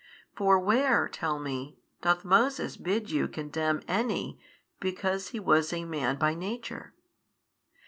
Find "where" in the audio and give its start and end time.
0.57-1.07